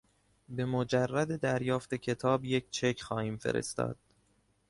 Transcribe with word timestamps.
به 0.49 0.65
مجرد 0.65 1.35
دریافت 1.39 1.93
کتاب 1.95 2.45
یک 2.45 2.69
چک 2.71 3.01
خواهیم 3.01 3.37
فرستاد. 3.37 3.97